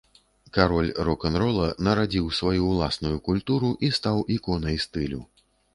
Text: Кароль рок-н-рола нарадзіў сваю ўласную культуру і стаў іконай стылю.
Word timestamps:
Кароль 0.57 0.87
рок-н-рола 1.09 1.67
нарадзіў 1.89 2.33
сваю 2.41 2.63
ўласную 2.73 3.15
культуру 3.31 3.73
і 3.87 3.95
стаў 4.01 4.29
іконай 4.39 4.85
стылю. 4.89 5.27